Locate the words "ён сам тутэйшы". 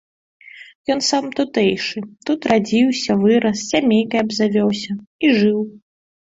0.93-1.97